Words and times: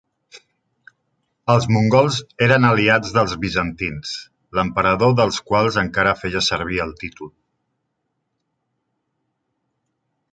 Els 1.55 1.65
mongols 1.75 2.15
eren 2.45 2.65
aliats 2.69 3.13
dels 3.17 3.35
bizantins, 3.43 4.13
l'emperador 4.59 5.13
dels 5.21 5.39
quals 5.51 5.77
encara 5.85 6.15
feia 6.23 6.43
servir 6.49 6.83
el 6.87 6.95
títol. 7.05 7.33